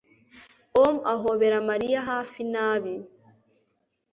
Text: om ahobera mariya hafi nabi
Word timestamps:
om 0.85 0.95
ahobera 1.13 1.57
mariya 1.69 1.99
hafi 2.09 2.39
nabi 2.53 2.93